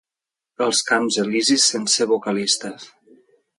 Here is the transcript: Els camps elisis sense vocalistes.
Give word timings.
Els 0.67 0.81
camps 0.87 1.19
elisis 1.25 1.67
sense 1.75 2.09
vocalistes. 2.15 2.91